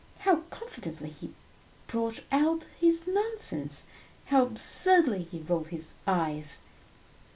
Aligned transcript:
How 0.21 0.37
confidently 0.49 1.09
he 1.11 1.31
brought 1.85 2.21
out 2.31 2.65
his 2.79 3.05
nonsense, 3.05 3.83
how 4.25 4.41
absurdly 4.47 5.27
he 5.29 5.41
rolled 5.41 5.67
his 5.67 5.93
eyes! 6.07 6.61